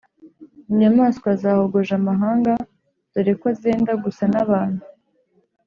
inyamaswa 0.71 1.29
zahogoje 1.41 1.93
amahanga 1.99 2.51
dore 3.11 3.33
ko 3.41 3.47
zenda 3.59 3.93
gusa 4.03 4.23
n’abantu. 4.33 4.83